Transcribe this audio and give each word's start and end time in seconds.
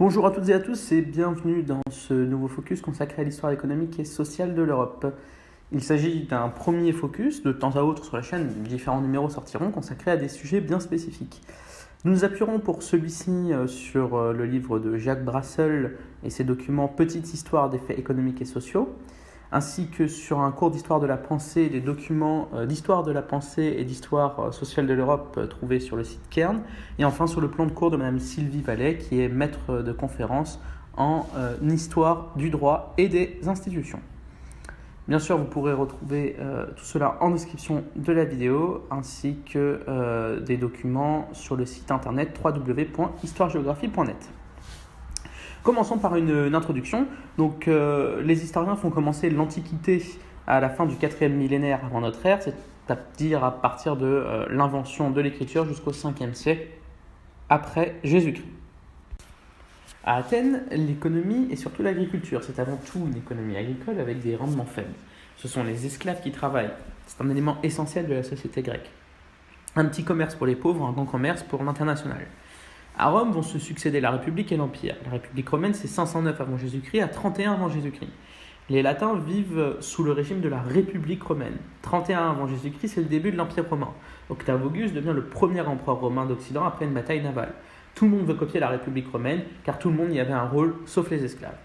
Bonjour 0.00 0.26
à 0.26 0.30
toutes 0.30 0.48
et 0.48 0.54
à 0.54 0.60
tous 0.60 0.92
et 0.92 1.02
bienvenue 1.02 1.62
dans 1.62 1.82
ce 1.90 2.14
nouveau 2.14 2.48
focus 2.48 2.80
consacré 2.80 3.20
à 3.20 3.24
l'histoire 3.26 3.52
économique 3.52 4.00
et 4.00 4.06
sociale 4.06 4.54
de 4.54 4.62
l'Europe. 4.62 5.14
Il 5.72 5.82
s'agit 5.82 6.22
d'un 6.22 6.48
premier 6.48 6.94
focus, 6.94 7.42
de 7.42 7.52
temps 7.52 7.76
à 7.76 7.82
autre 7.82 8.06
sur 8.06 8.16
la 8.16 8.22
chaîne, 8.22 8.48
différents 8.62 9.02
numéros 9.02 9.28
sortiront 9.28 9.70
consacrés 9.70 10.12
à 10.12 10.16
des 10.16 10.28
sujets 10.28 10.62
bien 10.62 10.80
spécifiques. 10.80 11.42
Nous 12.04 12.12
nous 12.12 12.24
appuierons 12.24 12.60
pour 12.60 12.82
celui-ci 12.82 13.52
euh, 13.52 13.66
sur 13.66 14.16
euh, 14.16 14.32
le 14.32 14.46
livre 14.46 14.78
de 14.78 14.96
Jacques 14.96 15.22
Brassel 15.22 15.98
et 16.24 16.30
ses 16.30 16.44
documents 16.44 16.88
Petite 16.88 17.34
histoire 17.34 17.68
des 17.68 17.78
faits 17.78 17.98
économiques 17.98 18.40
et 18.40 18.46
sociaux, 18.46 18.88
ainsi 19.52 19.88
que 19.88 20.06
sur 20.06 20.40
un 20.40 20.50
cours 20.52 20.70
d'histoire 20.70 21.00
de 21.00 21.06
la 21.06 21.16
pensée, 21.16 21.68
des 21.68 21.80
documents 21.80 22.48
euh, 22.54 22.66
d'histoire 22.66 23.02
de 23.02 23.12
la 23.12 23.22
pensée 23.22 23.74
et 23.78 23.84
d'histoire 23.84 24.52
sociale 24.52 24.86
de 24.86 24.94
l'Europe 24.94 25.40
trouvés 25.48 25.80
sur 25.80 25.96
le 25.96 26.04
site 26.04 26.22
Kern, 26.30 26.62
et 26.98 27.04
enfin 27.04 27.26
sur 27.26 27.40
le 27.40 27.48
plan 27.48 27.66
de 27.66 27.72
cours 27.72 27.90
de 27.90 27.96
Mme 27.96 28.18
Sylvie 28.18 28.62
Vallet, 28.62 28.98
qui 28.98 29.20
est 29.20 29.28
maître 29.28 29.82
de 29.82 29.92
conférence 29.92 30.60
en 30.96 31.26
histoire 31.62 32.32
du 32.36 32.50
droit 32.50 32.94
et 32.98 33.08
des 33.08 33.38
institutions. 33.46 34.00
Bien 35.10 35.18
sûr, 35.18 35.36
vous 35.36 35.44
pourrez 35.44 35.72
retrouver 35.72 36.36
euh, 36.38 36.66
tout 36.76 36.84
cela 36.84 37.16
en 37.20 37.30
description 37.30 37.82
de 37.96 38.12
la 38.12 38.24
vidéo 38.24 38.86
ainsi 38.92 39.38
que 39.44 39.80
euh, 39.88 40.38
des 40.38 40.56
documents 40.56 41.28
sur 41.32 41.56
le 41.56 41.66
site 41.66 41.90
internet 41.90 42.38
www.histoiregéographie.net. 42.40 44.30
Commençons 45.62 45.98
par 45.98 46.16
une, 46.16 46.54
introduction. 46.54 47.06
Donc, 47.36 47.68
euh, 47.68 48.22
les 48.22 48.42
historiens 48.42 48.76
font 48.76 48.90
commencer 48.90 49.30
l'Antiquité 49.30 50.02
à 50.46 50.60
la 50.60 50.70
fin 50.70 50.86
du 50.86 50.94
4e 50.96 51.28
millénaire 51.28 51.80
avant 51.84 52.00
notre 52.00 52.24
ère, 52.24 52.42
c'est-à-dire 52.42 53.44
à 53.44 53.60
partir 53.60 53.96
de 53.96 54.46
l'invention 54.50 55.10
de 55.10 55.20
l'écriture 55.20 55.66
jusqu'au 55.66 55.92
5e 55.92 56.34
siècle 56.34 56.66
après 57.48 57.96
Jésus-Christ. 58.04 58.46
À 60.02 60.16
Athènes, 60.16 60.62
l'économie 60.70 61.48
et 61.50 61.56
surtout 61.56 61.82
l'agriculture, 61.82 62.42
c'est 62.42 62.58
avant 62.58 62.78
tout 62.90 63.06
une 63.06 63.18
économie 63.18 63.56
agricole 63.56 64.00
avec 64.00 64.20
des 64.20 64.34
rendements 64.34 64.64
faibles. 64.64 64.94
Ce 65.36 65.46
sont 65.46 65.62
les 65.62 65.84
esclaves 65.84 66.22
qui 66.22 66.30
travaillent. 66.30 66.70
C'est 67.06 67.22
un 67.22 67.28
élément 67.28 67.58
essentiel 67.62 68.06
de 68.06 68.14
la 68.14 68.22
société 68.22 68.62
grecque. 68.62 68.90
Un 69.76 69.84
petit 69.84 70.02
commerce 70.02 70.34
pour 70.34 70.46
les 70.46 70.56
pauvres, 70.56 70.86
un 70.86 70.92
grand 70.92 71.04
commerce 71.04 71.42
pour 71.42 71.62
l'international. 71.62 72.26
À 73.02 73.08
Rome 73.08 73.32
vont 73.32 73.40
se 73.40 73.58
succéder 73.58 73.98
la 73.98 74.10
République 74.10 74.52
et 74.52 74.58
l'Empire. 74.58 74.94
La 75.06 75.12
République 75.12 75.48
romaine, 75.48 75.72
c'est 75.72 75.88
509 75.88 76.38
avant 76.38 76.58
Jésus-Christ 76.58 77.00
à 77.00 77.08
31 77.08 77.54
avant 77.54 77.70
Jésus-Christ. 77.70 78.10
Les 78.68 78.82
Latins 78.82 79.18
vivent 79.26 79.76
sous 79.80 80.04
le 80.04 80.12
régime 80.12 80.42
de 80.42 80.50
la 80.50 80.60
République 80.60 81.22
romaine. 81.22 81.56
31 81.80 82.32
avant 82.32 82.46
Jésus-Christ, 82.46 82.88
c'est 82.88 83.00
le 83.00 83.06
début 83.06 83.32
de 83.32 83.38
l'Empire 83.38 83.66
romain. 83.66 83.88
Octave 84.28 84.66
Auguste 84.66 84.92
devient 84.92 85.14
le 85.14 85.24
premier 85.24 85.62
empereur 85.62 85.98
romain 85.98 86.26
d'Occident 86.26 86.62
après 86.62 86.84
une 86.84 86.92
bataille 86.92 87.22
navale. 87.22 87.54
Tout 87.94 88.04
le 88.04 88.10
monde 88.10 88.26
veut 88.26 88.34
copier 88.34 88.60
la 88.60 88.68
République 88.68 89.10
romaine, 89.10 89.44
car 89.64 89.78
tout 89.78 89.88
le 89.88 89.96
monde 89.96 90.12
y 90.12 90.20
avait 90.20 90.34
un 90.34 90.44
rôle, 90.44 90.74
sauf 90.84 91.10
les 91.10 91.24
esclaves. 91.24 91.56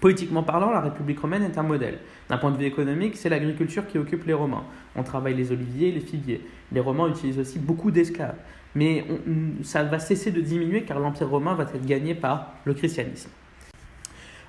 Politiquement 0.00 0.42
parlant, 0.42 0.70
la 0.70 0.80
République 0.80 1.18
romaine 1.18 1.44
est 1.44 1.56
un 1.56 1.62
modèle. 1.62 1.98
D'un 2.28 2.36
point 2.36 2.50
de 2.50 2.58
vue 2.58 2.66
économique, 2.66 3.16
c'est 3.16 3.30
l'agriculture 3.30 3.86
qui 3.86 3.96
occupe 3.96 4.26
les 4.26 4.34
Romains. 4.34 4.64
On 4.94 5.02
travaille 5.02 5.34
les 5.34 5.52
oliviers 5.52 5.92
les 5.92 6.00
figuiers. 6.00 6.46
Les 6.72 6.80
Romains 6.80 7.08
utilisent 7.08 7.38
aussi 7.38 7.58
beaucoup 7.58 7.90
d'esclaves. 7.90 8.36
Mais 8.76 9.04
ça 9.64 9.82
va 9.82 9.98
cesser 9.98 10.30
de 10.30 10.40
diminuer 10.40 10.84
car 10.84 11.00
l'Empire 11.00 11.28
romain 11.28 11.54
va 11.54 11.64
être 11.64 11.84
gagné 11.84 12.14
par 12.14 12.52
le 12.64 12.74
christianisme. 12.74 13.30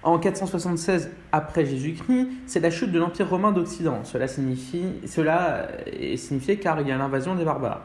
En 0.04 0.20
476 0.20 1.10
après 1.32 1.66
Jésus-Christ, 1.66 2.28
c'est 2.46 2.60
la 2.60 2.70
chute 2.70 2.92
de 2.92 3.00
l'Empire 3.00 3.28
romain 3.28 3.52
d'Occident. 3.52 4.04
Cela, 4.04 4.28
signifie, 4.28 4.86
cela 5.08 5.70
est 5.88 6.18
signifié 6.18 6.58
car 6.58 6.80
il 6.82 6.88
y 6.88 6.92
a 6.92 6.98
l'invasion 6.98 7.34
des 7.34 7.44
barbares 7.44 7.82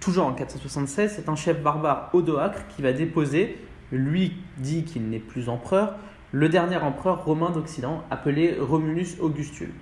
toujours 0.00 0.26
en 0.26 0.32
476, 0.32 1.12
c'est 1.16 1.28
un 1.28 1.36
chef 1.36 1.62
barbare 1.62 2.10
Odoacre 2.12 2.66
qui 2.68 2.82
va 2.82 2.92
déposer, 2.92 3.58
lui 3.92 4.34
dit 4.58 4.84
qu'il 4.84 5.08
n'est 5.08 5.18
plus 5.18 5.48
empereur, 5.48 5.96
le 6.32 6.48
dernier 6.48 6.76
empereur 6.76 7.24
romain 7.24 7.50
d'Occident 7.50 8.02
appelé 8.10 8.56
Romulus 8.60 9.16
Augustule. 9.20 9.72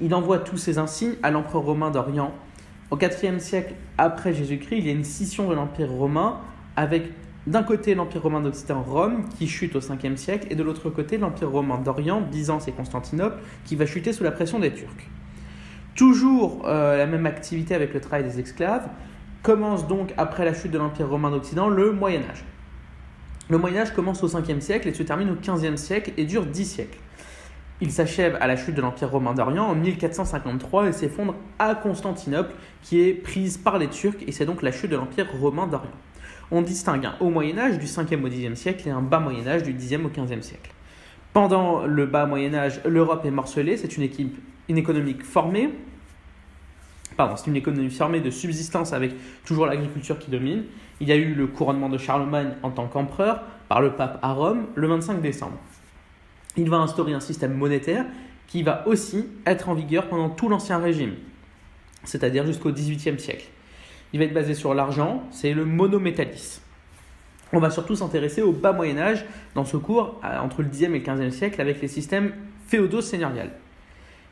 Il 0.00 0.14
envoie 0.14 0.38
tous 0.38 0.56
ses 0.56 0.78
insignes 0.78 1.14
à 1.22 1.30
l'empereur 1.30 1.62
romain 1.62 1.90
d'Orient. 1.90 2.32
Au 2.90 2.98
IVe 2.98 3.38
siècle 3.38 3.74
après 3.98 4.34
Jésus-Christ, 4.34 4.78
il 4.78 4.86
y 4.86 4.90
a 4.90 4.92
une 4.92 5.04
scission 5.04 5.48
de 5.48 5.54
l'empire 5.54 5.90
romain 5.90 6.40
avec 6.76 7.04
d'un 7.46 7.62
côté 7.62 7.94
l'empire 7.94 8.22
romain 8.22 8.40
d'Occident 8.40 8.82
Rome 8.82 9.28
qui 9.36 9.46
chute 9.48 9.76
au 9.76 9.80
5e 9.80 10.16
siècle 10.16 10.46
et 10.50 10.54
de 10.54 10.62
l'autre 10.62 10.90
côté 10.90 11.18
l'empire 11.18 11.50
romain 11.50 11.78
d'Orient, 11.78 12.20
Byzance 12.20 12.68
et 12.68 12.72
Constantinople 12.72 13.42
qui 13.64 13.76
va 13.76 13.86
chuter 13.86 14.12
sous 14.12 14.24
la 14.24 14.32
pression 14.32 14.58
des 14.58 14.72
Turcs. 14.72 15.08
Toujours 15.94 16.62
euh, 16.66 16.96
la 16.96 17.06
même 17.06 17.26
activité 17.26 17.74
avec 17.74 17.94
le 17.94 18.00
travail 18.00 18.24
des 18.24 18.40
esclaves. 18.40 18.88
Commence 19.42 19.86
donc, 19.86 20.14
après 20.16 20.44
la 20.44 20.54
chute 20.54 20.70
de 20.70 20.78
l'Empire 20.78 21.08
romain 21.08 21.30
d'Occident, 21.30 21.68
le 21.68 21.92
Moyen 21.92 22.22
Âge. 22.30 22.44
Le 23.50 23.58
Moyen 23.58 23.82
Âge 23.82 23.92
commence 23.92 24.22
au 24.22 24.28
5e 24.28 24.60
siècle 24.60 24.88
et 24.88 24.94
se 24.94 25.02
termine 25.02 25.30
au 25.30 25.34
15e 25.34 25.76
siècle 25.76 26.12
et 26.16 26.24
dure 26.24 26.46
10 26.46 26.64
siècles. 26.64 26.98
Il 27.80 27.90
s'achève 27.90 28.38
à 28.40 28.46
la 28.46 28.56
chute 28.56 28.74
de 28.74 28.80
l'Empire 28.80 29.10
romain 29.10 29.34
d'Orient 29.34 29.64
en 29.64 29.74
1453 29.74 30.88
et 30.88 30.92
s'effondre 30.92 31.34
à 31.58 31.74
Constantinople, 31.74 32.54
qui 32.82 33.00
est 33.00 33.14
prise 33.14 33.58
par 33.58 33.78
les 33.78 33.88
Turcs, 33.88 34.22
et 34.26 34.32
c'est 34.32 34.46
donc 34.46 34.62
la 34.62 34.70
chute 34.70 34.90
de 34.90 34.96
l'Empire 34.96 35.26
romain 35.40 35.66
d'Orient. 35.66 35.90
On 36.50 36.62
distingue 36.62 37.04
un 37.06 37.16
haut 37.20 37.30
Moyen 37.30 37.58
Âge 37.58 37.78
du 37.78 37.86
5e 37.86 38.22
au 38.22 38.28
10e 38.28 38.54
siècle 38.54 38.88
et 38.88 38.92
un 38.92 39.02
bas 39.02 39.18
Moyen 39.18 39.46
Âge 39.46 39.64
du 39.64 39.74
10e 39.74 40.04
au 40.04 40.08
15e 40.08 40.42
siècle. 40.42 40.70
Pendant 41.32 41.84
le 41.84 42.06
bas 42.06 42.26
Moyen 42.26 42.54
Âge, 42.54 42.80
l'Europe 42.84 43.24
est 43.24 43.30
morcelée, 43.32 43.76
c'est 43.76 43.96
une 43.96 44.04
équipe 44.04 44.38
une 44.68 44.78
économie 44.78 45.16
formée, 45.22 45.70
pardon, 47.16 47.36
c'est 47.36 47.48
une 47.48 47.56
économie 47.56 47.90
formée 47.90 48.20
de 48.20 48.30
subsistance 48.30 48.92
avec 48.92 49.12
toujours 49.44 49.66
l'agriculture 49.66 50.18
qui 50.18 50.30
domine. 50.30 50.64
Il 51.00 51.08
y 51.08 51.12
a 51.12 51.16
eu 51.16 51.34
le 51.34 51.46
couronnement 51.46 51.88
de 51.88 51.98
Charlemagne 51.98 52.52
en 52.62 52.70
tant 52.70 52.86
qu'empereur 52.86 53.42
par 53.68 53.80
le 53.80 53.92
pape 53.92 54.18
à 54.22 54.32
Rome 54.32 54.66
le 54.74 54.86
25 54.86 55.20
décembre. 55.20 55.58
Il 56.56 56.70
va 56.70 56.78
instaurer 56.78 57.12
un 57.12 57.20
système 57.20 57.54
monétaire 57.54 58.04
qui 58.46 58.62
va 58.62 58.86
aussi 58.86 59.26
être 59.46 59.68
en 59.68 59.74
vigueur 59.74 60.08
pendant 60.08 60.28
tout 60.28 60.48
l'Ancien 60.48 60.78
Régime, 60.78 61.14
c'est-à-dire 62.04 62.46
jusqu'au 62.46 62.70
XVIIIe 62.70 63.18
siècle. 63.18 63.46
Il 64.12 64.18
va 64.20 64.26
être 64.26 64.34
basé 64.34 64.54
sur 64.54 64.74
l'argent, 64.74 65.24
c'est 65.30 65.52
le 65.52 65.64
monométallisme. 65.64 66.62
On 67.52 67.58
va 67.58 67.70
surtout 67.70 67.96
s'intéresser 67.96 68.42
au 68.42 68.52
bas 68.52 68.72
Moyen 68.72 68.98
Âge 68.98 69.24
dans 69.54 69.64
ce 69.64 69.76
cours, 69.76 70.20
entre 70.22 70.62
le 70.62 70.68
Xe 70.68 70.82
et 70.82 70.88
le 70.88 70.98
XVe 70.98 71.30
siècle, 71.30 71.60
avec 71.60 71.80
les 71.80 71.88
systèmes 71.88 72.32
féodaux-seigneuriales. 72.68 73.52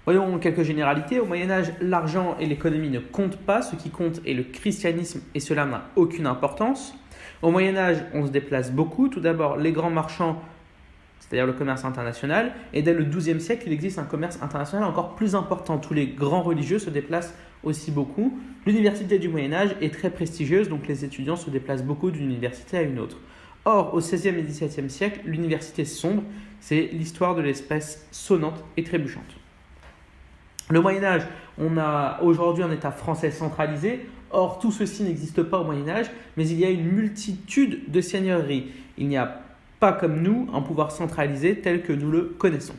Voyons 0.05 0.38
quelques 0.38 0.62
généralités. 0.62 1.21
Au 1.21 1.27
Moyen 1.27 1.50
Âge, 1.50 1.72
l'argent 1.81 2.37
et 2.41 2.47
l'économie 2.47 2.91
ne 2.91 2.99
comptent 2.99 3.38
pas. 3.38 3.62
Ce 3.62 3.77
qui 3.77 3.91
compte 3.91 4.21
est 4.27 4.34
le 4.34 4.43
christianisme 4.43 5.21
et 5.34 5.41
cela 5.41 5.65
n'a 5.65 5.84
aucune 5.94 6.27
importance. 6.27 6.94
Au 7.41 7.53
Moyen 7.53 7.77
Âge, 7.77 7.99
on 8.12 8.27
se 8.27 8.32
déplace 8.32 8.72
beaucoup. 8.72 9.09
Tout 9.09 9.21
d'abord, 9.21 9.56
les 9.56 9.71
grands 9.71 9.91
marchands, 9.91 10.43
c'est-à-dire 11.32 11.47
le 11.47 11.54
commerce 11.54 11.87
international. 11.87 12.53
Et 12.75 12.82
dès 12.82 12.93
le 12.93 13.04
XIIe 13.04 13.41
siècle, 13.41 13.62
il 13.66 13.72
existe 13.72 13.98
un 13.98 14.04
commerce 14.04 14.38
international 14.43 14.87
encore 14.87 15.16
plus 15.16 15.34
important. 15.34 15.78
Tous 15.78 15.94
les 15.94 16.09
grands 16.09 16.43
religieux 16.43 16.78
se 16.78 16.91
déplacent 16.91 17.32
aussi 17.65 17.91
beaucoup. 17.91 18.38
L'université 18.66 19.19
du 19.19 19.31
Moyen 19.31 19.54
Âge 19.54 19.70
est 19.81 19.94
très 19.94 20.10
prestigieuse, 20.10 20.69
donc 20.69 20.87
les 20.87 21.06
étudiants 21.06 21.37
se 21.37 21.48
déplacent 21.48 21.84
beaucoup 21.84 22.10
d'une 22.10 22.25
université 22.25 22.76
à 22.76 22.82
une 22.82 22.98
autre. 22.98 23.16
Or, 23.65 23.94
au 23.94 24.00
XVIe 24.00 24.28
et 24.28 24.43
XVIIe 24.43 24.91
siècle, 24.91 25.20
l'université 25.25 25.87
sombre, 25.87 26.22
c'est 26.60 26.91
l'histoire 26.93 27.34
de 27.34 27.41
l'espèce 27.41 28.06
sonnante 28.10 28.62
et 28.76 28.84
trébuchante. 28.84 29.25
Le 30.69 30.82
Moyen 30.82 31.03
Âge, 31.03 31.22
on 31.56 31.78
a 31.78 32.20
aujourd'hui 32.20 32.62
un 32.62 32.72
État 32.72 32.91
français 32.91 33.31
centralisé. 33.31 34.06
Or, 34.31 34.59
tout 34.59 34.70
ceci 34.70 35.03
n'existe 35.03 35.43
pas 35.44 35.60
au 35.60 35.64
Moyen 35.64 35.88
Âge, 35.88 36.10
mais 36.37 36.47
il 36.47 36.59
y 36.59 36.66
a 36.66 36.70
une 36.70 36.93
multitude 36.93 37.91
de 37.91 38.00
seigneuries. 38.03 38.70
Il 38.99 39.09
n'y 39.09 39.16
a 39.16 39.41
pas 39.82 39.93
comme 39.93 40.22
nous 40.22 40.47
un 40.54 40.62
pouvoir 40.62 40.93
centralisé 40.93 41.56
tel 41.56 41.82
que 41.82 41.93
nous 41.93 42.12
le 42.12 42.37
connaissons. 42.38 42.76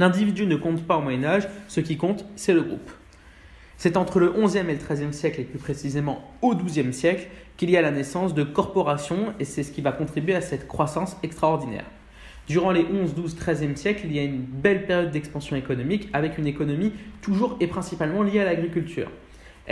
L'individu 0.00 0.44
ne 0.46 0.56
compte 0.56 0.84
pas 0.84 0.96
au 0.96 1.00
Moyen 1.00 1.22
Âge, 1.22 1.48
ce 1.68 1.78
qui 1.78 1.96
compte, 1.96 2.24
c'est 2.34 2.52
le 2.52 2.62
groupe. 2.62 2.90
C'est 3.76 3.96
entre 3.96 4.18
le 4.18 4.32
XIe 4.32 4.58
et 4.58 4.62
le 4.64 4.74
XIIIe 4.74 5.14
siècle, 5.14 5.40
et 5.40 5.44
plus 5.44 5.60
précisément 5.60 6.28
au 6.42 6.56
XIIe 6.56 6.92
siècle, 6.92 7.28
qu'il 7.56 7.70
y 7.70 7.76
a 7.76 7.82
la 7.82 7.92
naissance 7.92 8.34
de 8.34 8.42
corporations, 8.42 9.32
et 9.38 9.44
c'est 9.44 9.62
ce 9.62 9.70
qui 9.70 9.80
va 9.80 9.92
contribuer 9.92 10.34
à 10.34 10.40
cette 10.40 10.66
croissance 10.66 11.16
extraordinaire. 11.22 11.84
Durant 12.48 12.72
les 12.72 12.84
11, 12.84 13.14
12, 13.14 13.36
13e 13.36 13.76
siècles, 13.76 14.06
il 14.06 14.12
y 14.12 14.18
a 14.18 14.24
une 14.24 14.40
belle 14.40 14.86
période 14.86 15.12
d'expansion 15.12 15.54
économique 15.54 16.08
avec 16.12 16.36
une 16.36 16.48
économie 16.48 16.94
toujours 17.22 17.56
et 17.60 17.68
principalement 17.68 18.24
liée 18.24 18.40
à 18.40 18.44
l'agriculture. 18.44 19.08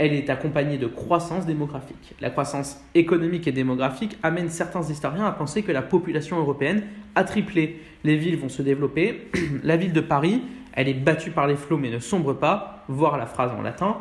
Elle 0.01 0.13
est 0.13 0.29
accompagnée 0.29 0.77
de 0.77 0.87
croissance 0.87 1.45
démographique. 1.45 2.15
La 2.21 2.29
croissance 2.29 2.81
économique 2.95 3.49
et 3.49 3.51
démographique 3.51 4.17
amène 4.23 4.47
certains 4.47 4.81
historiens 4.81 5.25
à 5.25 5.33
penser 5.33 5.61
que 5.61 5.73
la 5.73 5.81
population 5.81 6.39
européenne 6.39 6.83
a 7.15 7.25
triplé. 7.25 7.81
Les 8.05 8.15
villes 8.15 8.37
vont 8.37 8.47
se 8.47 8.61
développer. 8.61 9.29
la 9.63 9.75
ville 9.75 9.91
de 9.91 9.99
Paris, 9.99 10.41
elle 10.71 10.87
est 10.87 10.93
battue 10.93 11.31
par 11.31 11.47
les 11.47 11.57
flots 11.57 11.77
mais 11.77 11.89
ne 11.89 11.99
sombre 11.99 12.31
pas, 12.31 12.85
voir 12.87 13.17
la 13.17 13.25
phrase 13.25 13.51
en 13.51 13.61
latin. 13.61 13.97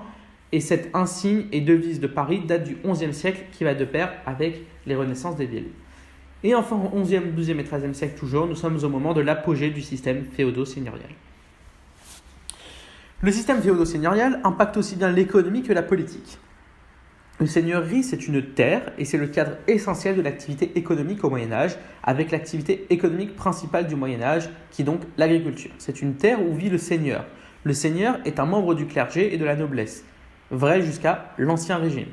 Et 0.52 0.60
cette 0.60 0.94
insigne 0.94 1.46
et 1.50 1.60
devise 1.60 1.98
de 1.98 2.06
Paris 2.06 2.42
date 2.46 2.62
du 2.62 2.76
XIe 2.76 3.12
siècle 3.12 3.46
qui 3.50 3.64
va 3.64 3.74
de 3.74 3.84
pair 3.84 4.12
avec 4.24 4.62
les 4.86 4.94
renaissances 4.94 5.34
des 5.34 5.46
villes. 5.46 5.70
Et 6.44 6.54
enfin, 6.54 6.80
au 6.92 7.02
XIe, 7.02 7.18
XIIe 7.36 7.58
et 7.58 7.64
XIIIe 7.64 7.94
siècle 7.94 8.16
toujours, 8.16 8.46
nous 8.46 8.54
sommes 8.54 8.78
au 8.84 8.88
moment 8.88 9.14
de 9.14 9.20
l'apogée 9.20 9.70
du 9.70 9.82
système 9.82 10.26
féodo-seigneurial. 10.26 11.10
Le 13.20 13.32
système 13.32 13.60
féodo-seigneurial 13.60 14.38
impacte 14.44 14.76
aussi 14.76 14.94
bien 14.94 15.10
l'économie 15.10 15.64
que 15.64 15.72
la 15.72 15.82
politique. 15.82 16.38
Une 17.40 17.48
seigneurie, 17.48 18.04
c'est 18.04 18.28
une 18.28 18.40
terre 18.54 18.92
et 18.96 19.04
c'est 19.04 19.18
le 19.18 19.26
cadre 19.26 19.56
essentiel 19.66 20.14
de 20.14 20.22
l'activité 20.22 20.70
économique 20.76 21.24
au 21.24 21.30
Moyen 21.30 21.50
Âge, 21.50 21.76
avec 22.04 22.30
l'activité 22.30 22.86
économique 22.90 23.34
principale 23.34 23.88
du 23.88 23.96
Moyen 23.96 24.22
Âge, 24.22 24.48
qui 24.70 24.82
est 24.82 24.84
donc 24.84 25.00
l'agriculture. 25.16 25.72
C'est 25.78 26.00
une 26.00 26.14
terre 26.14 26.40
où 26.40 26.54
vit 26.54 26.70
le 26.70 26.78
seigneur. 26.78 27.24
Le 27.64 27.72
seigneur 27.72 28.20
est 28.24 28.38
un 28.38 28.46
membre 28.46 28.76
du 28.76 28.86
clergé 28.86 29.34
et 29.34 29.36
de 29.36 29.44
la 29.44 29.56
noblesse, 29.56 30.04
vrai 30.52 30.80
jusqu'à 30.80 31.32
l'Ancien 31.38 31.78
Régime. 31.78 32.06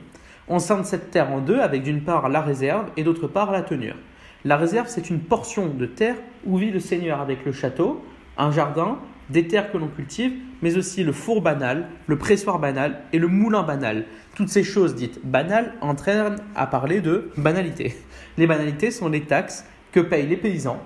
On 0.47 0.57
scinde 0.57 0.85
cette 0.85 1.11
terre 1.11 1.31
en 1.31 1.39
deux 1.39 1.59
avec 1.59 1.83
d'une 1.83 2.01
part 2.01 2.29
la 2.29 2.41
réserve 2.41 2.89
et 2.97 3.03
d'autre 3.03 3.27
part 3.27 3.51
la 3.51 3.61
tenure. 3.61 3.95
La 4.43 4.57
réserve, 4.57 4.87
c'est 4.87 5.11
une 5.11 5.19
portion 5.19 5.67
de 5.67 5.85
terre 5.85 6.15
où 6.47 6.57
vit 6.57 6.71
le 6.71 6.79
seigneur 6.79 7.21
avec 7.21 7.45
le 7.45 7.51
château, 7.51 8.03
un 8.39 8.51
jardin, 8.51 8.97
des 9.29 9.47
terres 9.47 9.71
que 9.71 9.77
l'on 9.77 9.87
cultive, 9.87 10.33
mais 10.61 10.77
aussi 10.77 11.03
le 11.03 11.11
four 11.11 11.41
banal, 11.41 11.87
le 12.07 12.17
pressoir 12.17 12.59
banal 12.59 13.01
et 13.13 13.19
le 13.19 13.27
moulin 13.27 13.63
banal. 13.63 14.05
Toutes 14.35 14.49
ces 14.49 14.63
choses 14.63 14.95
dites 14.95 15.19
banales 15.23 15.73
entraînent 15.81 16.37
à 16.55 16.67
parler 16.67 17.01
de 17.01 17.31
banalité. 17.37 17.95
Les 18.37 18.47
banalités 18.47 18.91
sont 18.91 19.09
les 19.09 19.21
taxes 19.21 19.65
que 19.91 19.99
payent 19.99 20.27
les 20.27 20.37
paysans 20.37 20.81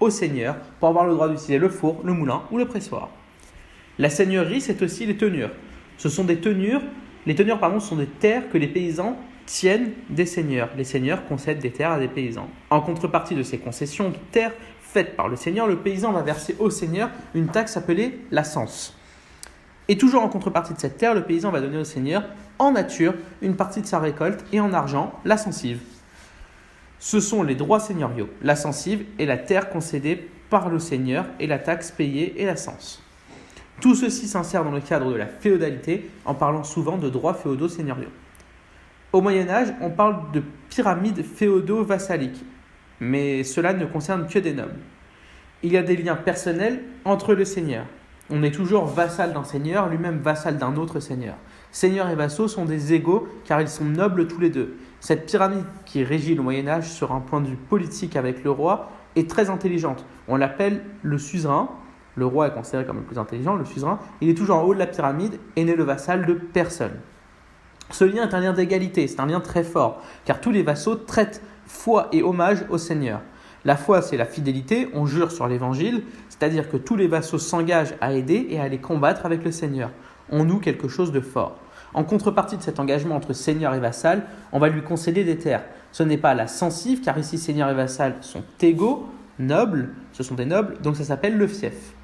au 0.00 0.10
seigneur 0.10 0.56
pour 0.80 0.88
avoir 0.88 1.06
le 1.06 1.14
droit 1.14 1.28
d'utiliser 1.28 1.58
le 1.58 1.68
four, 1.68 2.00
le 2.04 2.12
moulin 2.12 2.42
ou 2.50 2.58
le 2.58 2.66
pressoir. 2.66 3.10
La 3.98 4.10
seigneurie, 4.10 4.60
c'est 4.60 4.82
aussi 4.82 5.06
les 5.06 5.16
tenures. 5.16 5.50
Ce 5.98 6.08
sont 6.08 6.24
des 6.24 6.38
tenures, 6.38 6.82
les 7.26 7.34
tenures 7.34 7.58
pardon, 7.58 7.78
sont 7.78 7.96
des 7.96 8.06
terres 8.06 8.48
que 8.50 8.58
les 8.58 8.66
paysans 8.66 9.16
tiennent 9.46 9.92
des 10.08 10.26
seigneurs. 10.26 10.70
Les 10.76 10.84
seigneurs 10.84 11.26
concèdent 11.26 11.58
des 11.58 11.70
terres 11.70 11.92
à 11.92 11.98
des 11.98 12.08
paysans. 12.08 12.48
En 12.70 12.80
contrepartie 12.80 13.34
de 13.34 13.42
ces 13.42 13.58
concessions 13.58 14.10
de 14.10 14.16
terres 14.30 14.52
faites 14.92 15.16
par 15.16 15.28
le 15.28 15.36
seigneur, 15.36 15.66
le 15.66 15.78
paysan 15.78 16.12
va 16.12 16.22
verser 16.22 16.54
au 16.58 16.68
seigneur 16.68 17.10
une 17.34 17.48
taxe 17.48 17.76
appelée 17.76 18.20
la 18.30 18.44
cense. 18.44 18.94
Et 19.88 19.96
toujours 19.96 20.22
en 20.22 20.28
contrepartie 20.28 20.74
de 20.74 20.78
cette 20.78 20.98
terre, 20.98 21.14
le 21.14 21.24
paysan 21.24 21.50
va 21.50 21.60
donner 21.60 21.78
au 21.78 21.84
seigneur 21.84 22.24
en 22.58 22.72
nature 22.72 23.14
une 23.40 23.56
partie 23.56 23.80
de 23.80 23.86
sa 23.86 23.98
récolte 23.98 24.44
et 24.52 24.60
en 24.60 24.72
argent 24.72 25.12
la 25.24 25.36
censive. 25.36 25.80
Ce 26.98 27.20
sont 27.20 27.42
les 27.42 27.54
droits 27.54 27.80
seigneuriaux, 27.80 28.28
la 28.42 28.54
censive 28.54 29.04
et 29.18 29.26
la 29.26 29.38
terre 29.38 29.70
concédée 29.70 30.28
par 30.50 30.68
le 30.68 30.78
seigneur 30.78 31.24
et 31.40 31.46
la 31.46 31.58
taxe 31.58 31.90
payée 31.90 32.40
et 32.40 32.46
la 32.46 32.56
cense. 32.56 33.02
Tout 33.80 33.94
ceci 33.94 34.28
s'insère 34.28 34.62
dans 34.62 34.70
le 34.70 34.80
cadre 34.80 35.10
de 35.10 35.16
la 35.16 35.26
féodalité 35.26 36.08
en 36.24 36.34
parlant 36.34 36.62
souvent 36.62 36.98
de 36.98 37.08
droits 37.08 37.34
féodaux 37.34 37.68
seigneuriaux. 37.68 38.10
Au 39.12 39.20
Moyen 39.20 39.48
Âge, 39.48 39.74
on 39.80 39.90
parle 39.90 40.30
de 40.32 40.42
pyramides 40.68 41.24
féodaux-vassaliques, 41.24 42.44
mais 43.02 43.42
cela 43.42 43.72
ne 43.72 43.84
concerne 43.84 44.28
que 44.28 44.38
des 44.38 44.54
nobles. 44.54 44.78
Il 45.64 45.72
y 45.72 45.76
a 45.76 45.82
des 45.82 45.96
liens 45.96 46.14
personnels 46.14 46.80
entre 47.04 47.34
le 47.34 47.44
seigneur. 47.44 47.84
On 48.30 48.44
est 48.44 48.52
toujours 48.52 48.86
vassal 48.86 49.32
d'un 49.32 49.42
seigneur, 49.42 49.88
lui-même 49.88 50.18
vassal 50.18 50.56
d'un 50.56 50.76
autre 50.76 51.00
seigneur. 51.00 51.34
Seigneur 51.72 52.08
et 52.10 52.14
vassaux 52.14 52.46
sont 52.46 52.64
des 52.64 52.94
égaux 52.94 53.26
car 53.44 53.60
ils 53.60 53.68
sont 53.68 53.84
nobles 53.84 54.28
tous 54.28 54.38
les 54.38 54.50
deux. 54.50 54.76
Cette 55.00 55.26
pyramide 55.26 55.64
qui 55.84 56.04
régit 56.04 56.36
le 56.36 56.42
Moyen 56.42 56.68
Âge 56.68 56.88
sur 56.88 57.10
un 57.10 57.18
point 57.18 57.40
de 57.40 57.48
vue 57.48 57.56
politique 57.56 58.14
avec 58.14 58.44
le 58.44 58.52
roi 58.52 58.92
est 59.16 59.28
très 59.28 59.50
intelligente. 59.50 60.06
On 60.28 60.36
l'appelle 60.36 60.80
le 61.02 61.18
suzerain. 61.18 61.70
Le 62.14 62.26
roi 62.26 62.48
est 62.48 62.54
considéré 62.54 62.86
comme 62.86 62.98
le 62.98 63.02
plus 63.02 63.18
intelligent, 63.18 63.56
le 63.56 63.64
suzerain. 63.64 63.98
Il 64.20 64.28
est 64.28 64.34
toujours 64.34 64.58
en 64.58 64.62
haut 64.62 64.74
de 64.74 64.78
la 64.78 64.86
pyramide 64.86 65.40
et 65.56 65.64
n'est 65.64 65.74
le 65.74 65.82
vassal 65.82 66.24
de 66.24 66.34
personne. 66.34 67.00
Ce 67.90 68.04
lien 68.04 68.28
est 68.28 68.34
un 68.34 68.40
lien 68.40 68.52
d'égalité, 68.52 69.08
c'est 69.08 69.20
un 69.20 69.26
lien 69.26 69.40
très 69.40 69.64
fort, 69.64 70.00
car 70.24 70.40
tous 70.40 70.50
les 70.50 70.62
vassaux 70.62 70.94
traitent 70.94 71.42
foi 71.72 72.08
et 72.12 72.22
hommage 72.22 72.64
au 72.68 72.78
Seigneur. 72.78 73.20
La 73.64 73.76
foi, 73.76 74.02
c'est 74.02 74.16
la 74.16 74.26
fidélité, 74.26 74.88
on 74.92 75.06
jure 75.06 75.32
sur 75.32 75.48
l'évangile, 75.48 76.04
c'est-à-dire 76.28 76.68
que 76.68 76.76
tous 76.76 76.96
les 76.96 77.08
vassaux 77.08 77.38
s'engagent 77.38 77.94
à 78.00 78.12
aider 78.12 78.46
et 78.50 78.60
à 78.60 78.64
aller 78.64 78.78
combattre 78.78 79.24
avec 79.24 79.44
le 79.44 79.50
Seigneur. 79.50 79.90
On 80.30 80.44
noue 80.44 80.58
quelque 80.58 80.88
chose 80.88 81.12
de 81.12 81.20
fort. 81.20 81.58
En 81.94 82.04
contrepartie 82.04 82.56
de 82.56 82.62
cet 82.62 82.78
engagement 82.78 83.16
entre 83.16 83.32
Seigneur 83.32 83.74
et 83.74 83.80
vassal, 83.80 84.24
on 84.52 84.58
va 84.58 84.68
lui 84.68 84.82
concéder 84.82 85.24
des 85.24 85.38
terres. 85.38 85.64
Ce 85.92 86.02
n'est 86.02 86.18
pas 86.18 86.34
la 86.34 86.46
sensive, 86.46 87.00
car 87.00 87.18
ici 87.18 87.38
Seigneur 87.38 87.68
et 87.70 87.74
vassal 87.74 88.16
sont 88.20 88.42
égaux, 88.60 89.08
nobles, 89.38 89.90
ce 90.12 90.22
sont 90.22 90.34
des 90.34 90.46
nobles, 90.46 90.76
donc 90.82 90.96
ça 90.96 91.04
s'appelle 91.04 91.36
le 91.36 91.46
fief. 91.46 91.94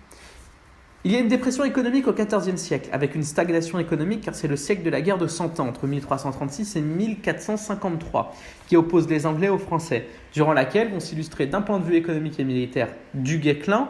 Il 1.04 1.12
y 1.12 1.16
a 1.16 1.20
une 1.20 1.28
dépression 1.28 1.62
économique 1.62 2.08
au 2.08 2.12
XIVe 2.12 2.56
siècle, 2.56 2.88
avec 2.90 3.14
une 3.14 3.22
stagnation 3.22 3.78
économique, 3.78 4.22
car 4.22 4.34
c'est 4.34 4.48
le 4.48 4.56
siècle 4.56 4.82
de 4.82 4.90
la 4.90 5.00
guerre 5.00 5.16
de 5.16 5.28
Cent 5.28 5.60
Ans, 5.60 5.68
entre 5.68 5.86
1336 5.86 6.74
et 6.74 6.80
1453, 6.80 8.34
qui 8.66 8.76
oppose 8.76 9.08
les 9.08 9.24
Anglais 9.24 9.48
aux 9.48 9.58
Français, 9.58 10.08
durant 10.32 10.52
laquelle 10.52 10.90
vont 10.90 10.98
s'illustrer 10.98 11.46
d'un 11.46 11.62
point 11.62 11.78
de 11.78 11.84
vue 11.84 11.94
économique 11.94 12.40
et 12.40 12.44
militaire 12.44 12.88
du 13.14 13.38
Guesclin, 13.38 13.88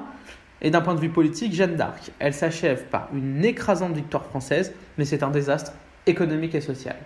et 0.60 0.70
d'un 0.70 0.82
point 0.82 0.94
de 0.94 1.00
vue 1.00 1.08
politique 1.08 1.55
Jeanne 1.55 1.76
d'Arc. 1.76 2.10
Elle 2.19 2.34
s'achève 2.34 2.84
par 2.90 3.08
une 3.14 3.43
écrasante 3.43 3.94
victoire 3.94 4.26
française, 4.26 4.75
mais 4.99 5.06
c'est 5.06 5.22
un 5.22 5.31
désastre 5.31 5.72
économique 6.06 6.55
et 6.55 6.60
social. 6.60 6.96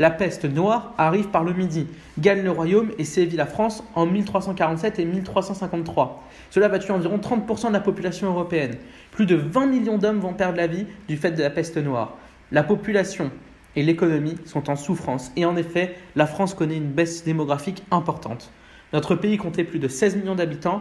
La 0.00 0.10
peste 0.10 0.46
noire 0.46 0.94
arrive 0.96 1.28
par 1.28 1.44
le 1.44 1.52
Midi, 1.52 1.86
gagne 2.18 2.40
le 2.42 2.50
royaume 2.50 2.90
et 2.96 3.04
sévit 3.04 3.36
la 3.36 3.44
France 3.44 3.84
en 3.94 4.06
1347 4.06 4.98
et 4.98 5.04
1353. 5.04 6.26
Cela 6.48 6.68
va 6.68 6.78
tuer 6.78 6.94
environ 6.94 7.18
30% 7.18 7.68
de 7.68 7.74
la 7.74 7.80
population 7.80 8.28
européenne. 8.28 8.76
Plus 9.10 9.26
de 9.26 9.36
20 9.36 9.66
millions 9.66 9.98
d'hommes 9.98 10.20
vont 10.20 10.32
perdre 10.32 10.56
la 10.56 10.68
vie 10.68 10.86
du 11.06 11.18
fait 11.18 11.32
de 11.32 11.42
la 11.42 11.50
peste 11.50 11.76
noire. 11.76 12.16
La 12.50 12.62
population 12.62 13.30
et 13.76 13.82
l'économie 13.82 14.36
sont 14.46 14.70
en 14.70 14.76
souffrance 14.76 15.32
et 15.36 15.44
en 15.44 15.54
effet, 15.54 15.94
la 16.16 16.26
France 16.26 16.54
connaît 16.54 16.78
une 16.78 16.92
baisse 16.92 17.22
démographique 17.22 17.82
importante. 17.90 18.50
Notre 18.94 19.16
pays 19.16 19.36
comptait 19.36 19.64
plus 19.64 19.80
de 19.80 19.88
16 19.88 20.16
millions 20.16 20.34
d'habitants 20.34 20.80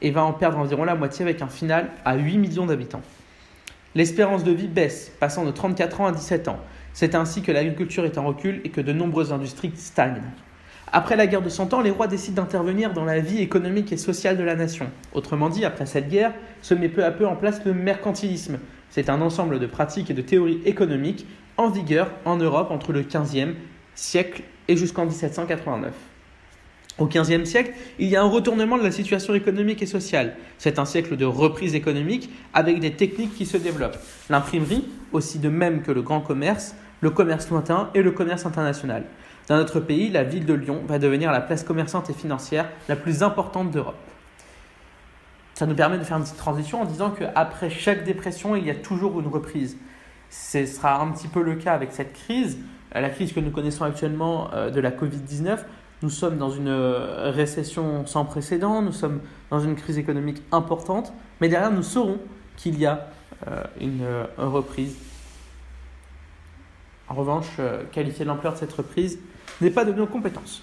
et 0.00 0.10
va 0.10 0.24
en 0.24 0.32
perdre 0.32 0.56
environ 0.56 0.84
la 0.84 0.94
moitié 0.94 1.22
avec 1.22 1.42
un 1.42 1.48
final 1.48 1.90
à 2.06 2.16
8 2.16 2.38
millions 2.38 2.64
d'habitants. 2.64 3.02
L'espérance 3.94 4.42
de 4.42 4.52
vie 4.52 4.68
baisse, 4.68 5.12
passant 5.20 5.44
de 5.44 5.50
34 5.50 6.00
ans 6.00 6.06
à 6.06 6.12
17 6.12 6.48
ans. 6.48 6.60
C'est 6.94 7.16
ainsi 7.16 7.42
que 7.42 7.52
l'agriculture 7.52 8.04
est 8.04 8.18
en 8.18 8.24
recul 8.24 8.60
et 8.64 8.70
que 8.70 8.80
de 8.80 8.92
nombreuses 8.92 9.32
industries 9.32 9.72
stagnent. 9.74 10.22
Après 10.92 11.16
la 11.16 11.26
guerre 11.26 11.42
de 11.42 11.48
Cent 11.48 11.74
Ans, 11.74 11.80
les 11.80 11.90
rois 11.90 12.06
décident 12.06 12.42
d'intervenir 12.42 12.92
dans 12.92 13.04
la 13.04 13.18
vie 13.18 13.40
économique 13.40 13.92
et 13.92 13.96
sociale 13.96 14.38
de 14.38 14.44
la 14.44 14.54
nation. 14.54 14.86
Autrement 15.12 15.48
dit, 15.48 15.64
après 15.64 15.86
cette 15.86 16.08
guerre, 16.08 16.32
se 16.62 16.72
met 16.72 16.88
peu 16.88 17.04
à 17.04 17.10
peu 17.10 17.26
en 17.26 17.34
place 17.34 17.64
le 17.64 17.74
mercantilisme. 17.74 18.60
C'est 18.90 19.10
un 19.10 19.20
ensemble 19.20 19.58
de 19.58 19.66
pratiques 19.66 20.10
et 20.10 20.14
de 20.14 20.22
théories 20.22 20.60
économiques 20.64 21.26
en 21.56 21.68
vigueur 21.68 22.12
en 22.24 22.36
Europe 22.36 22.70
entre 22.70 22.92
le 22.92 23.02
XVe 23.02 23.54
siècle 23.96 24.44
et 24.68 24.76
jusqu'en 24.76 25.04
1789. 25.04 25.92
Au 26.98 27.06
XVe 27.06 27.44
siècle, 27.44 27.72
il 27.98 28.08
y 28.08 28.14
a 28.14 28.22
un 28.22 28.28
retournement 28.28 28.78
de 28.78 28.84
la 28.84 28.92
situation 28.92 29.34
économique 29.34 29.82
et 29.82 29.86
sociale. 29.86 30.36
C'est 30.58 30.78
un 30.78 30.84
siècle 30.84 31.16
de 31.16 31.24
reprise 31.24 31.74
économique 31.74 32.30
avec 32.52 32.78
des 32.78 32.92
techniques 32.92 33.34
qui 33.34 33.46
se 33.46 33.56
développent. 33.56 33.98
L'imprimerie, 34.30 34.84
aussi 35.10 35.40
de 35.40 35.48
même 35.48 35.82
que 35.82 35.90
le 35.90 36.02
grand 36.02 36.20
commerce, 36.20 36.76
le 37.04 37.10
commerce 37.10 37.50
lointain 37.50 37.90
et 37.92 38.00
le 38.00 38.12
commerce 38.12 38.46
international. 38.46 39.04
Dans 39.48 39.58
notre 39.58 39.78
pays, 39.78 40.08
la 40.08 40.24
ville 40.24 40.46
de 40.46 40.54
Lyon 40.54 40.80
va 40.88 40.98
devenir 40.98 41.30
la 41.32 41.42
place 41.42 41.62
commerçante 41.62 42.08
et 42.08 42.14
financière 42.14 42.70
la 42.88 42.96
plus 42.96 43.22
importante 43.22 43.70
d'Europe. 43.70 43.98
Ça 45.52 45.66
nous 45.66 45.74
permet 45.74 45.98
de 45.98 46.02
faire 46.02 46.16
une 46.16 46.22
petite 46.22 46.38
transition 46.38 46.80
en 46.80 46.86
disant 46.86 47.10
qu'après 47.10 47.68
chaque 47.68 48.04
dépression, 48.04 48.56
il 48.56 48.64
y 48.64 48.70
a 48.70 48.74
toujours 48.74 49.20
une 49.20 49.26
reprise. 49.26 49.76
Ce 50.30 50.64
sera 50.64 50.98
un 51.02 51.12
petit 51.12 51.28
peu 51.28 51.42
le 51.42 51.56
cas 51.56 51.74
avec 51.74 51.92
cette 51.92 52.14
crise, 52.14 52.56
euh, 52.96 53.02
la 53.02 53.10
crise 53.10 53.34
que 53.34 53.40
nous 53.40 53.50
connaissons 53.50 53.84
actuellement 53.84 54.48
euh, 54.54 54.70
de 54.70 54.80
la 54.80 54.90
Covid-19. 54.90 55.58
Nous 56.00 56.10
sommes 56.10 56.38
dans 56.38 56.50
une 56.50 56.68
euh, 56.68 57.30
récession 57.32 58.06
sans 58.06 58.24
précédent, 58.24 58.80
nous 58.80 58.92
sommes 58.92 59.20
dans 59.50 59.60
une 59.60 59.74
crise 59.74 59.98
économique 59.98 60.42
importante, 60.52 61.12
mais 61.42 61.50
derrière, 61.50 61.70
nous 61.70 61.82
saurons 61.82 62.16
qu'il 62.56 62.80
y 62.80 62.86
a 62.86 63.08
une 63.78 64.06
reprise 64.38 64.96
en 67.14 67.16
revanche, 67.16 67.46
euh, 67.60 67.84
qualifier 67.92 68.24
l'ampleur 68.24 68.54
de 68.54 68.58
cette 68.58 68.72
reprise 68.72 69.20
n'est 69.60 69.70
pas 69.70 69.84
de 69.84 69.92
nos 69.92 70.06
compétences. 70.06 70.62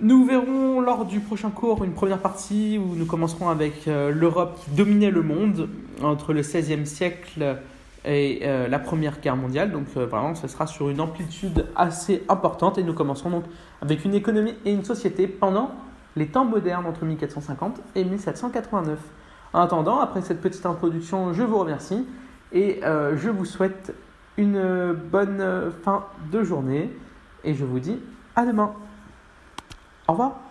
Nous 0.00 0.24
verrons 0.24 0.80
lors 0.80 1.04
du 1.04 1.20
prochain 1.20 1.50
cours 1.50 1.84
une 1.84 1.92
première 1.92 2.18
partie 2.18 2.78
où 2.78 2.94
nous 2.96 3.04
commencerons 3.04 3.50
avec 3.50 3.86
euh, 3.86 4.10
l'Europe 4.10 4.58
qui 4.64 4.70
dominait 4.70 5.10
le 5.10 5.22
monde 5.22 5.68
entre 6.02 6.32
le 6.32 6.40
XVIe 6.40 6.86
siècle 6.86 7.58
et 8.06 8.40
euh, 8.44 8.66
la 8.66 8.78
Première 8.78 9.20
Guerre 9.20 9.36
mondiale. 9.36 9.72
Donc 9.72 9.88
vraiment, 9.88 10.34
ce 10.34 10.48
sera 10.48 10.66
sur 10.66 10.88
une 10.88 11.02
amplitude 11.02 11.66
assez 11.76 12.22
importante 12.30 12.78
et 12.78 12.82
nous 12.82 12.94
commencerons 12.94 13.30
donc 13.30 13.44
avec 13.82 14.06
une 14.06 14.14
économie 14.14 14.54
et 14.64 14.72
une 14.72 14.84
société 14.84 15.26
pendant 15.28 15.70
les 16.16 16.28
temps 16.28 16.46
modernes 16.46 16.86
entre 16.86 17.04
1450 17.04 17.78
et 17.94 18.04
1789. 18.04 18.98
En 19.52 19.60
attendant, 19.60 20.00
après 20.00 20.22
cette 20.22 20.40
petite 20.40 20.64
introduction, 20.64 21.34
je 21.34 21.42
vous 21.42 21.58
remercie 21.58 22.06
et 22.52 22.80
je 22.82 23.30
vous 23.30 23.44
souhaite 23.44 23.92
une 24.36 24.92
bonne 24.92 25.72
fin 25.82 26.04
de 26.32 26.42
journée 26.42 26.90
et 27.44 27.54
je 27.54 27.64
vous 27.64 27.78
dis 27.78 28.00
à 28.36 28.44
demain. 28.44 28.74
Au 30.08 30.12
revoir. 30.12 30.43